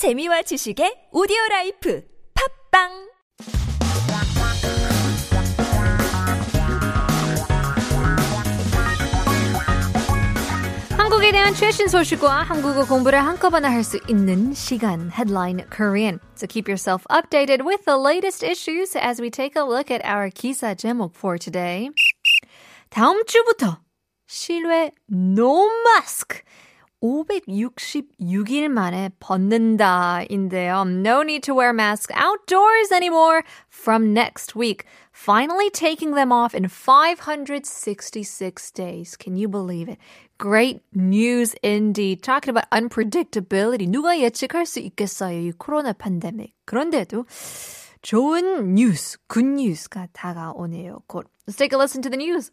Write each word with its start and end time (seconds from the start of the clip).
재미와 0.00 0.40
지식의 0.40 1.12
오디오 1.12 1.36
라이프 1.50 2.02
팝빵 2.72 2.88
한국에 10.96 11.32
대한 11.32 11.52
최신 11.52 11.86
소식과 11.86 12.44
한국어 12.44 12.86
공부를 12.86 13.22
한꺼번에 13.22 13.68
할 13.68 13.84
수 13.84 14.00
있는 14.08 14.54
시간 14.54 15.10
Headline 15.10 15.68
Korean. 15.68 16.18
So 16.34 16.46
keep 16.46 16.66
yourself 16.66 17.04
updated 17.10 17.66
with 17.66 17.84
the 17.84 17.98
latest 17.98 18.42
issues 18.42 18.96
as 18.96 19.20
we 19.20 19.28
take 19.28 19.54
a 19.54 19.68
look 19.68 19.90
at 19.90 20.00
our 20.02 20.30
기사 20.30 20.74
제목 20.74 21.12
for 21.14 21.36
today. 21.36 21.90
다음 22.88 23.22
주부터 23.26 23.82
실외 24.26 24.92
no 25.12 25.68
mask 25.84 26.42
566일 27.03 28.69
만에 28.69 29.09
벗는다인데요. 29.19 30.87
No 30.87 31.21
need 31.21 31.43
to 31.43 31.53
wear 31.53 31.73
masks 31.73 32.11
outdoors 32.15 32.91
anymore 32.91 33.43
from 33.69 34.13
next 34.13 34.55
week. 34.55 34.85
Finally 35.11 35.69
taking 35.69 36.15
them 36.15 36.31
off 36.31 36.55
in 36.55 36.67
566 36.67 38.71
days. 38.71 39.15
Can 39.17 39.35
you 39.35 39.47
believe 39.47 39.87
it? 39.87 39.99
Great 40.37 40.81
news 40.93 41.53
indeed. 41.61 42.23
Talking 42.23 42.49
about 42.49 42.69
unpredictability. 42.71 43.87
누가 43.87 44.17
예측할 44.17 44.65
수 44.65 44.79
있겠어요? 44.79 45.39
이 45.39 45.51
코로나 45.51 45.93
팬데믹. 45.93 46.55
그런데도 46.65 47.25
좋은 48.01 48.73
뉴스, 48.75 49.17
good 49.29 49.47
news가 49.47 50.07
다가오네요. 50.11 51.03
곧. 51.07 51.27
Let's 51.47 51.57
take 51.57 51.73
a 51.73 51.77
listen 51.77 52.01
to 52.01 52.09
the 52.09 52.17
news. 52.17 52.51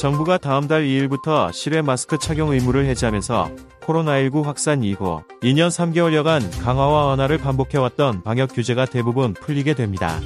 정부가 0.00 0.38
다음 0.38 0.66
달 0.66 0.84
2일부터 0.84 1.52
실외 1.52 1.82
마스크 1.82 2.16
착용 2.16 2.52
의무를 2.52 2.86
해제하면서 2.86 3.50
코로나19 3.82 4.44
확산 4.44 4.82
이후 4.82 5.22
2년 5.42 5.68
3개월여간 5.68 6.62
강화와 6.62 7.04
완화를 7.04 7.36
반복해왔던 7.36 8.22
방역 8.22 8.54
규제가 8.54 8.86
대부분 8.86 9.34
풀리게 9.34 9.74
됩니다. 9.74 10.18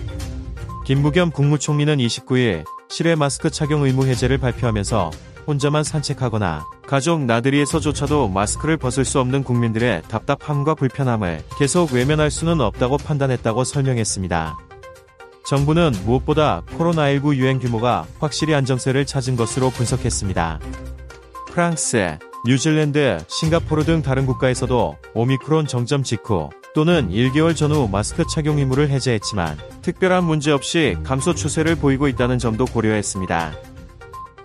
김부겸 0.87 1.33
국무총리는 1.33 1.97
29일 1.97 2.65
실외 2.89 3.17
마스크 3.17 3.51
착용 3.51 3.83
의무 3.83 4.07
해제를 4.07 4.39
발표하면서 4.39 5.11
혼자만 5.49 5.83
산책하거나 5.83 6.63
가족 6.87 7.23
나들이에서조차도 7.23 8.29
마스크를 8.29 8.77
벗을 8.77 9.05
수 9.05 9.19
없는 9.19 9.43
국민들의 9.43 10.03
답답함과 10.03 10.77
불편함을 10.77 11.43
계속 11.59 11.93
외면할 11.93 12.31
수는 12.31 12.61
없다고 12.61 12.99
판단했다고 12.99 13.65
설명했습니다. 13.65 14.57
정부는 15.45 15.93
무엇보다 16.05 16.63
코로나19 16.79 17.37
유행 17.37 17.59
규모가 17.59 18.07
확실히 18.19 18.55
안정세를 18.55 19.05
찾은 19.05 19.37
것으로 19.37 19.71
분석했습니다. 19.71 20.61
프랑스, 21.51 22.19
뉴질랜드, 22.47 23.19
싱가포르 23.29 23.85
등 23.85 24.03
다른 24.03 24.27
국가에서도 24.27 24.97
오미크론 25.15 25.67
정점 25.67 26.03
직후 26.03 26.51
또는 26.75 27.09
1개월 27.11 27.55
전후 27.55 27.89
마스크 27.89 28.25
착용 28.27 28.59
의무를 28.59 28.91
해제했지만 28.91 29.57
특별한 29.83 30.25
문제 30.25 30.51
없이 30.51 30.97
감소 31.05 31.35
추세를 31.35 31.77
보이고 31.77 32.09
있다는 32.09 32.39
점도 32.39 32.65
고려했습니다. 32.65 33.53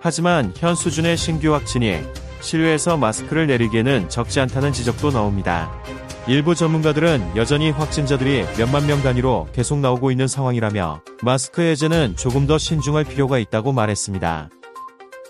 하지만 0.00 0.52
현 0.56 0.74
수준의 0.74 1.16
신규 1.16 1.52
확진이 1.52 1.98
실외에서 2.40 2.96
마스크를 2.96 3.46
내리기에는 3.46 4.08
적지 4.08 4.40
않다는 4.40 4.72
지적도 4.72 5.10
나옵니다. 5.10 5.70
일부 6.26 6.54
전문가들은 6.54 7.36
여전히 7.36 7.70
확진자들이 7.70 8.44
몇만 8.58 8.86
명 8.86 9.02
단위로 9.02 9.48
계속 9.52 9.78
나오고 9.78 10.10
있는 10.10 10.28
상황이라며 10.28 11.02
마스크 11.22 11.62
해제는 11.62 12.14
조금 12.16 12.46
더 12.46 12.58
신중할 12.58 13.04
필요가 13.04 13.38
있다고 13.38 13.72
말했습니다. 13.72 14.50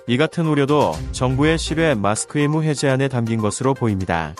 이 0.08 0.16
같은 0.16 0.46
우려도 0.46 0.92
정부의 1.12 1.58
실외 1.58 1.94
마스크 1.94 2.40
의무 2.40 2.64
해제안에 2.64 3.08
담긴 3.08 3.40
것으로 3.40 3.74
보입니다. 3.74 4.34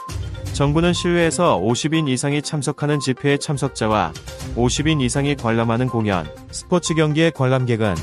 정부는 0.53 0.93
실외에서 0.93 1.61
50인 1.61 2.09
이상이 2.09 2.43
참석하는 2.43 2.99
집회의 2.99 3.39
참석자와 3.39 4.13
50인 4.57 5.01
이상이 5.01 5.37
관람하는 5.37 5.87
공연, 5.87 6.27
스포츠 6.51 6.95
경기의 6.95 7.31
관람객은 7.31 7.95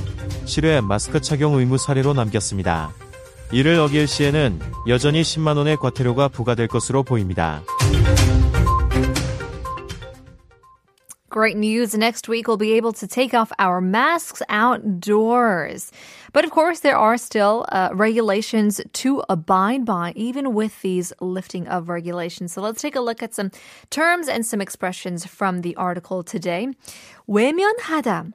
실외 0.46 0.80
마스크 0.82 1.20
착용 1.20 1.56
의무 1.56 1.78
사례로 1.78 2.14
남겼습니다. 2.14 2.94
이를 3.52 3.80
어길 3.80 4.08
시에는 4.08 4.60
여전히 4.88 5.22
10만원의 5.22 5.80
과태료가 5.80 6.30
부과될 6.30 6.68
것으로 6.68 7.04
보입니다. 7.04 7.62
Great 11.37 11.57
news. 11.57 11.97
Next 11.97 12.29
week, 12.29 12.47
we'll 12.47 12.59
be 12.59 12.75
able 12.75 12.93
to 12.93 13.07
take 13.07 13.33
off 13.33 13.53
our 13.59 13.81
masks 13.81 14.43
outdoors. 14.51 15.91
But 16.35 16.45
of 16.45 16.51
course, 16.51 16.81
there 16.81 16.99
are 16.99 17.17
still 17.17 17.65
uh, 17.71 17.89
regulations 17.95 18.83
to 19.01 19.23
abide 19.31 19.87
by, 19.87 20.13
even 20.15 20.53
with 20.53 20.83
these 20.83 21.11
lifting 21.21 21.67
of 21.69 21.89
regulations. 21.89 22.53
So 22.53 22.61
let's 22.61 22.83
take 22.83 22.97
a 22.97 23.01
look 23.01 23.23
at 23.23 23.33
some 23.33 23.51
terms 23.89 24.29
and 24.29 24.45
some 24.45 24.61
expressions 24.61 25.25
from 25.25 25.63
the 25.63 25.75
article 25.77 26.23
today. 26.23 26.69
외면하다. 27.27 28.33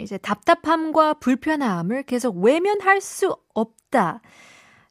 이제 0.00 0.18
답답함과 0.18 1.14
불편함을 1.20 2.02
계속 2.02 2.36
외면할 2.36 3.00
수 3.00 3.36
없다. 3.54 4.20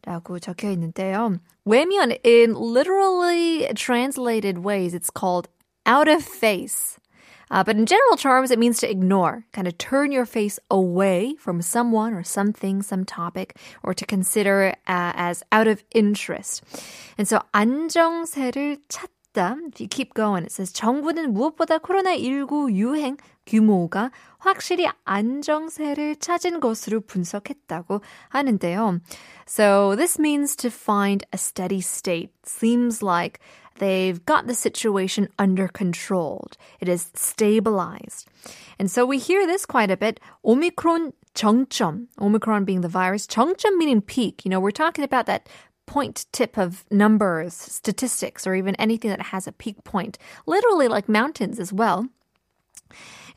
라고 0.07 0.39
적혀 0.39 0.71
있는데요. 0.71 1.39
외면 1.65 2.17
in 2.23 2.55
literally 2.55 3.67
translated 3.75 4.59
ways, 4.63 4.93
it's 4.93 5.11
called 5.11 5.49
out 5.85 6.07
of 6.07 6.23
face. 6.23 6.97
Uh, 7.49 7.63
but 7.63 7.75
in 7.75 7.85
general 7.85 8.15
terms, 8.15 8.49
it 8.49 8.59
means 8.59 8.79
to 8.79 8.89
ignore, 8.89 9.43
kind 9.51 9.67
of 9.67 9.77
turn 9.77 10.11
your 10.11 10.25
face 10.25 10.57
away 10.69 11.35
from 11.37 11.61
someone 11.61 12.13
or 12.13 12.23
something, 12.23 12.81
some 12.81 13.03
topic, 13.03 13.57
or 13.83 13.93
to 13.93 14.05
consider 14.05 14.73
uh, 14.87 15.11
as 15.15 15.43
out 15.51 15.67
of 15.67 15.83
interest. 15.93 16.63
And 17.17 17.27
so 17.27 17.41
안정세를 17.53 18.77
찾다. 18.87 19.57
If 19.67 19.79
you 19.79 19.87
keep 19.87 20.13
going, 20.13 20.43
it 20.43 20.51
says 20.51 20.73
정부는 20.73 21.33
무엇보다 21.33 21.79
코로나19 21.79 22.73
유행 22.73 23.17
규모가 23.45 24.11
확실히 24.37 24.87
안정세를 25.05 26.17
찾은 26.17 26.59
것으로 26.59 27.01
분석했다고 27.01 28.01
하는데요. 28.29 28.99
So 29.47 29.95
this 29.95 30.19
means 30.19 30.55
to 30.57 30.69
find 30.69 31.25
a 31.33 31.37
steady 31.37 31.79
state. 31.79 32.31
Seems 32.45 33.01
like 33.01 33.39
they've 33.79 34.23
got 34.25 34.47
the 34.47 34.55
situation 34.55 35.27
under 35.39 35.67
control. 35.67 36.47
It 36.79 36.87
is 36.87 37.11
stabilized. 37.15 38.27
And 38.79 38.89
so 38.89 39.05
we 39.05 39.17
hear 39.17 39.45
this 39.47 39.65
quite 39.65 39.91
a 39.91 39.97
bit. 39.97 40.19
Omicron 40.45 41.13
정점, 41.33 42.07
Omicron 42.19 42.65
being 42.65 42.81
the 42.81 42.87
virus, 42.87 43.25
정점 43.27 43.77
meaning 43.77 44.01
peak. 44.01 44.45
You 44.45 44.51
know, 44.51 44.59
we're 44.59 44.71
talking 44.71 45.03
about 45.03 45.25
that 45.25 45.47
point 45.85 46.25
tip 46.31 46.57
of 46.57 46.85
numbers, 46.91 47.53
statistics, 47.53 48.45
or 48.47 48.55
even 48.55 48.75
anything 48.75 49.09
that 49.09 49.21
has 49.33 49.47
a 49.47 49.51
peak 49.51 49.83
point. 49.83 50.17
Literally 50.45 50.87
like 50.87 51.09
mountains 51.09 51.59
as 51.59 51.73
well. 51.73 52.07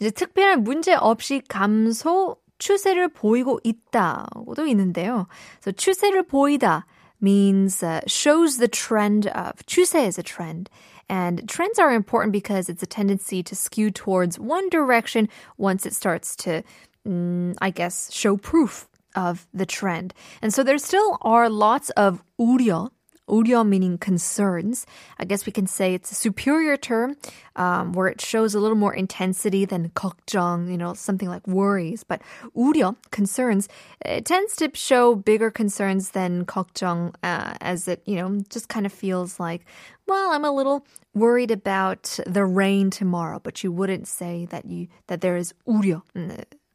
이제 0.00 0.10
특별한 0.10 0.64
문제 0.64 0.94
없이 0.94 1.40
감소 1.48 2.36
추세를 2.58 3.08
보이고 3.08 3.60
있다고도 3.64 4.66
있는데요. 4.66 5.26
So 5.60 5.72
추세를 5.72 6.24
보이다 6.24 6.86
means 7.20 7.82
uh, 7.82 8.00
shows 8.06 8.58
the 8.58 8.68
trend 8.68 9.26
of. 9.28 9.64
추세 9.66 10.06
is 10.06 10.18
a 10.18 10.22
trend. 10.22 10.68
And 11.08 11.48
trends 11.48 11.78
are 11.78 11.92
important 11.92 12.32
because 12.32 12.68
it's 12.68 12.82
a 12.82 12.86
tendency 12.86 13.42
to 13.42 13.54
skew 13.54 13.90
towards 13.90 14.38
one 14.38 14.68
direction 14.70 15.28
once 15.58 15.84
it 15.84 15.94
starts 15.94 16.34
to, 16.36 16.62
mm, 17.06 17.54
I 17.60 17.70
guess, 17.70 18.12
show 18.12 18.36
proof 18.36 18.88
of 19.14 19.46
the 19.52 19.66
trend. 19.66 20.14
And 20.40 20.52
so 20.52 20.62
there 20.62 20.78
still 20.78 21.18
are 21.22 21.48
lots 21.48 21.90
of 21.90 22.22
우려, 22.40 22.90
우려 23.28 23.66
meaning 23.66 23.98
concerns. 23.98 24.86
I 25.18 25.24
guess 25.24 25.46
we 25.46 25.52
can 25.52 25.66
say 25.66 25.94
it's 25.94 26.12
a 26.12 26.14
superior 26.14 26.76
term 26.76 27.16
um, 27.56 27.92
where 27.92 28.08
it 28.08 28.20
shows 28.20 28.54
a 28.54 28.60
little 28.60 28.76
more 28.76 28.94
intensity 28.94 29.64
than 29.64 29.90
걱정, 29.90 30.70
you 30.70 30.76
know, 30.76 30.94
something 30.94 31.28
like 31.28 31.46
worries. 31.46 32.04
But 32.04 32.20
우려, 32.54 32.96
concerns, 33.10 33.68
it 34.04 34.24
tends 34.24 34.56
to 34.56 34.70
show 34.74 35.14
bigger 35.14 35.50
concerns 35.50 36.10
than 36.10 36.44
걱정 36.44 37.14
uh, 37.22 37.54
as 37.60 37.88
it, 37.88 38.02
you 38.04 38.16
know, 38.16 38.40
just 38.50 38.68
kind 38.68 38.86
of 38.86 38.92
feels 38.92 39.40
like, 39.40 39.64
well, 40.06 40.32
I'm 40.32 40.44
a 40.44 40.52
little 40.52 40.86
worried 41.14 41.50
about 41.50 42.18
the 42.26 42.44
rain 42.44 42.90
tomorrow, 42.90 43.40
but 43.42 43.64
you 43.64 43.72
wouldn't 43.72 44.06
say 44.06 44.46
that 44.50 44.66
you 44.66 44.88
that 45.06 45.22
there 45.22 45.36
is 45.36 45.54
우려, 45.66 46.02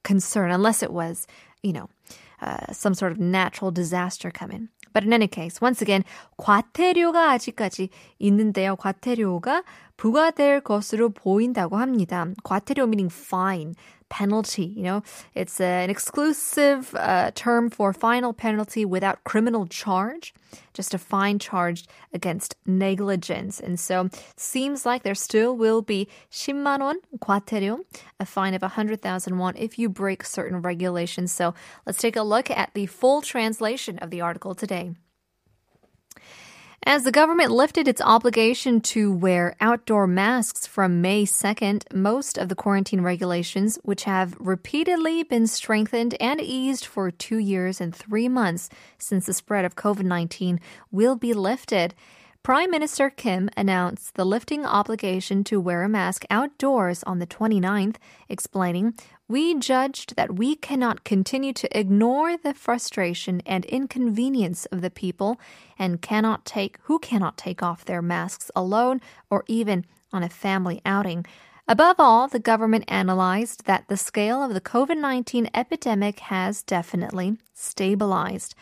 concern, 0.03 0.49
unless 0.49 0.81
it 0.81 0.91
was, 0.91 1.27
you 1.61 1.73
know, 1.73 1.89
uh, 2.41 2.71
some 2.71 2.95
sort 2.95 3.11
of 3.11 3.19
natural 3.19 3.69
disaster 3.69 4.31
coming. 4.31 4.69
But 4.94 5.04
in 5.04 5.12
any 5.12 5.26
case, 5.26 5.58
once 5.60 5.82
again, 5.82 6.04
과태료가 6.36 7.32
아직까지 7.32 7.88
있는데요. 8.20 8.76
과태료가 8.76 9.64
부과될 9.96 10.60
것으로 10.60 11.10
보인다고 11.10 11.76
합니다. 11.76 12.26
과태료 12.44 12.84
meaning 12.84 13.12
fine, 13.12 13.74
penalty. 14.13 14.65
You 14.65 14.83
know, 14.83 15.03
it's 15.33 15.61
uh, 15.61 15.63
an 15.63 15.89
exclusive 15.89 16.93
uh, 16.95 17.31
term 17.33 17.69
for 17.69 17.93
final 17.93 18.33
penalty 18.33 18.83
without 18.85 19.23
criminal 19.23 19.67
charge, 19.67 20.33
just 20.73 20.93
a 20.93 20.97
fine 20.97 21.39
charged 21.39 21.87
against 22.13 22.55
negligence. 22.65 23.59
And 23.59 23.79
so 23.79 24.09
seems 24.35 24.85
like 24.85 25.03
there 25.03 25.15
still 25.15 25.55
will 25.55 25.81
be 25.81 26.07
10만 26.31 26.81
원 26.81 26.95
과태료, 27.19 27.79
a 28.19 28.25
fine 28.25 28.53
of 28.53 28.61
100,000 28.61 29.37
won 29.37 29.55
if 29.55 29.79
you 29.79 29.89
break 29.89 30.23
certain 30.23 30.61
regulations. 30.61 31.31
So 31.31 31.53
let's 31.85 31.99
take 31.99 32.15
a 32.15 32.23
look 32.23 32.49
at 32.49 32.71
the 32.73 32.87
full 32.87 33.21
translation 33.21 33.99
of 33.99 34.09
the 34.09 34.21
article 34.21 34.55
today. 34.55 34.95
As 36.86 37.04
the 37.04 37.12
government 37.12 37.50
lifted 37.50 37.88
its 37.88 38.02
obligation 38.02 38.82
to 38.92 39.10
wear 39.10 39.56
outdoor 39.58 40.06
masks 40.06 40.66
from 40.66 41.00
May 41.00 41.24
2nd, 41.24 41.90
most 41.94 42.36
of 42.36 42.50
the 42.50 42.54
quarantine 42.54 43.00
regulations, 43.00 43.78
which 43.84 44.04
have 44.04 44.36
repeatedly 44.38 45.22
been 45.22 45.46
strengthened 45.46 46.14
and 46.20 46.42
eased 46.42 46.84
for 46.84 47.10
two 47.10 47.38
years 47.38 47.80
and 47.80 47.96
three 47.96 48.28
months 48.28 48.68
since 48.98 49.24
the 49.24 49.32
spread 49.32 49.64
of 49.64 49.76
COVID 49.76 50.04
19, 50.04 50.60
will 50.90 51.16
be 51.16 51.32
lifted. 51.32 51.94
Prime 52.42 52.70
Minister 52.70 53.08
Kim 53.08 53.48
announced 53.56 54.16
the 54.16 54.26
lifting 54.26 54.66
obligation 54.66 55.42
to 55.44 55.58
wear 55.58 55.84
a 55.84 55.88
mask 55.88 56.26
outdoors 56.28 57.02
on 57.04 57.18
the 57.18 57.26
29th, 57.26 57.96
explaining, 58.28 58.92
We 59.26 59.58
judged 59.58 60.16
that 60.16 60.36
we 60.36 60.54
cannot 60.54 61.02
continue 61.02 61.54
to 61.54 61.78
ignore 61.78 62.36
the 62.36 62.52
frustration 62.52 63.40
and 63.46 63.64
inconvenience 63.64 64.66
of 64.66 64.82
the 64.82 64.90
people 64.90 65.40
and 65.78 66.02
cannot 66.02 66.44
take 66.44 66.78
who 66.82 66.98
cannot 66.98 67.38
take 67.38 67.62
off 67.62 67.86
their 67.86 68.02
masks 68.02 68.50
alone 68.54 69.00
or 69.30 69.42
even 69.46 69.86
on 70.12 70.22
a 70.22 70.28
family 70.28 70.82
outing. 70.84 71.24
Above 71.66 71.96
all, 71.98 72.28
the 72.28 72.38
government 72.38 72.84
analyzed 72.86 73.64
that 73.64 73.88
the 73.88 73.96
scale 73.96 74.42
of 74.42 74.52
the 74.52 74.60
COVID 74.60 74.98
19 74.98 75.48
epidemic 75.54 76.20
has 76.20 76.62
definitely 76.62 77.38
stabilized. 77.54 78.54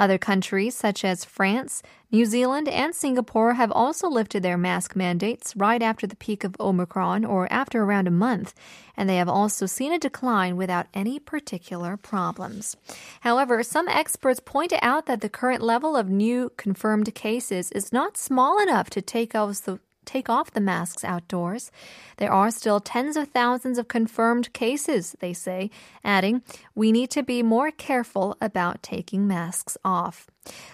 Other 0.00 0.16
countries, 0.16 0.74
such 0.74 1.04
as 1.04 1.26
France, 1.26 1.82
New 2.10 2.24
Zealand, 2.24 2.68
and 2.68 2.94
Singapore, 2.94 3.52
have 3.52 3.70
also 3.70 4.08
lifted 4.08 4.42
their 4.42 4.56
mask 4.56 4.96
mandates 4.96 5.54
right 5.54 5.82
after 5.82 6.06
the 6.06 6.16
peak 6.16 6.42
of 6.42 6.56
Omicron 6.58 7.26
or 7.26 7.46
after 7.52 7.82
around 7.82 8.08
a 8.08 8.10
month, 8.10 8.54
and 8.96 9.10
they 9.10 9.16
have 9.16 9.28
also 9.28 9.66
seen 9.66 9.92
a 9.92 9.98
decline 9.98 10.56
without 10.56 10.86
any 10.94 11.18
particular 11.18 11.98
problems. 11.98 12.78
However, 13.20 13.62
some 13.62 13.88
experts 13.88 14.40
point 14.40 14.72
out 14.80 15.04
that 15.04 15.20
the 15.20 15.28
current 15.28 15.62
level 15.62 15.94
of 15.94 16.08
new 16.08 16.50
confirmed 16.56 17.14
cases 17.14 17.70
is 17.72 17.92
not 17.92 18.16
small 18.16 18.58
enough 18.58 18.88
to 18.90 19.02
take 19.02 19.34
off 19.34 19.60
the 19.60 19.80
take 20.10 20.28
off 20.28 20.50
the 20.50 20.60
masks 20.60 21.04
outdoors. 21.04 21.70
There 22.16 22.32
are 22.32 22.50
still 22.50 22.80
tens 22.80 23.16
of 23.16 23.28
thousands 23.28 23.78
of 23.78 23.86
confirmed 23.86 24.52
cases, 24.52 25.14
they 25.20 25.32
say, 25.32 25.70
adding, 26.02 26.42
We 26.74 26.90
need 26.90 27.10
to 27.10 27.22
be 27.22 27.42
more 27.42 27.70
careful 27.70 28.36
about 28.40 28.82
taking 28.82 29.28
masks 29.28 29.76
off. 29.84 30.28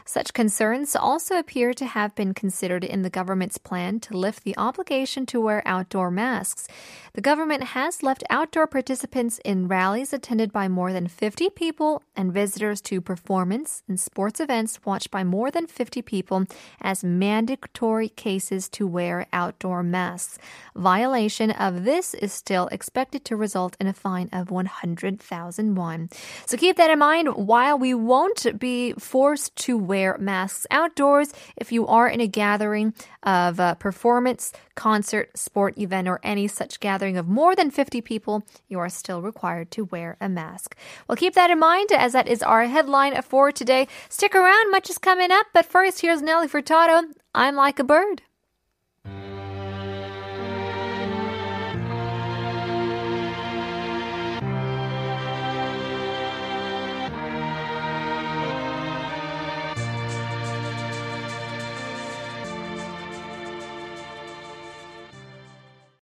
Such 0.04 0.32
concerns 0.32 0.94
also 0.94 1.36
appear 1.36 1.74
to 1.74 1.84
have 1.84 2.14
been 2.14 2.32
considered 2.32 2.84
in 2.84 3.02
the 3.02 3.10
government's 3.10 3.58
plan 3.58 3.98
to 4.00 4.16
lift 4.16 4.44
the 4.44 4.56
obligation 4.56 5.26
to 5.26 5.40
wear 5.40 5.62
outdoor 5.66 6.10
masks. 6.10 6.68
The 7.14 7.20
government 7.20 7.64
has 7.64 8.02
left 8.02 8.22
outdoor 8.30 8.68
participants 8.68 9.40
in 9.44 9.66
rallies 9.66 10.12
attended 10.12 10.52
by 10.52 10.68
more 10.68 10.92
than 10.92 11.08
50 11.08 11.50
people 11.50 12.02
and 12.14 12.32
visitors 12.32 12.80
to 12.82 13.00
performance 13.00 13.82
and 13.88 13.98
sports 13.98 14.38
events 14.38 14.78
watched 14.84 15.10
by 15.10 15.24
more 15.24 15.50
than 15.50 15.66
50 15.66 16.02
people 16.02 16.44
as 16.80 17.02
mandatory 17.02 18.08
cases 18.10 18.68
to 18.68 18.86
wear 18.86 19.26
outdoor 19.32 19.82
masks. 19.82 20.38
Violation 20.76 21.50
of 21.50 21.84
this 21.84 22.14
is 22.14 22.32
still 22.32 22.68
expected 22.68 23.24
to 23.24 23.34
result 23.34 23.76
in 23.80 23.88
a 23.88 23.92
fine 23.92 24.28
of 24.32 24.50
100,000 24.50 25.74
won. 25.74 26.08
So 26.46 26.56
keep 26.56 26.76
that 26.76 26.90
in 26.90 26.98
mind 27.00 27.34
while 27.34 27.76
we 27.76 27.92
won't 27.92 28.58
be 28.58 28.92
forced 28.92 29.55
to 29.56 29.76
wear 29.76 30.16
masks 30.18 30.66
outdoors 30.70 31.32
if 31.56 31.72
you 31.72 31.86
are 31.86 32.08
in 32.08 32.20
a 32.20 32.26
gathering 32.26 32.94
of 33.22 33.58
a 33.58 33.76
performance, 33.78 34.52
concert, 34.74 35.36
sport 35.36 35.76
event, 35.78 36.08
or 36.08 36.20
any 36.22 36.46
such 36.46 36.80
gathering 36.80 37.16
of 37.16 37.26
more 37.26 37.56
than 37.56 37.70
50 37.70 38.00
people, 38.00 38.42
you 38.68 38.78
are 38.78 38.88
still 38.88 39.22
required 39.22 39.70
to 39.72 39.84
wear 39.84 40.16
a 40.20 40.28
mask. 40.28 40.76
Well, 41.08 41.16
keep 41.16 41.34
that 41.34 41.50
in 41.50 41.58
mind 41.58 41.90
as 41.92 42.12
that 42.12 42.28
is 42.28 42.42
our 42.42 42.66
headline 42.66 43.20
for 43.22 43.50
today. 43.50 43.88
Stick 44.08 44.34
around, 44.34 44.70
much 44.70 44.90
is 44.90 44.98
coming 44.98 45.30
up, 45.30 45.46
but 45.52 45.66
first, 45.66 46.00
here's 46.00 46.22
Nelly 46.22 46.48
Furtado. 46.48 47.04
I'm 47.34 47.56
like 47.56 47.78
a 47.78 47.84
bird. 47.84 48.22